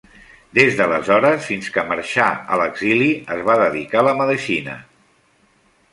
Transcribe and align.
Des 0.59 0.77
d'aleshores 0.79 1.45
fins 1.49 1.67
que 1.75 1.83
marxà 1.91 2.29
a 2.55 2.59
l'exili 2.63 3.11
es 3.39 3.47
va 3.51 3.59
dedicar 3.63 4.03
a 4.03 4.07
la 4.11 4.19
medicina. 4.23 4.79